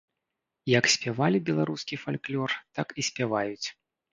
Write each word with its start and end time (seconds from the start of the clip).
Як 0.79 0.85
спявалі 0.93 1.43
беларускі 1.49 2.01
фальклор, 2.07 2.51
так 2.79 2.87
і 3.03 3.07
спяваюць. 3.11 3.67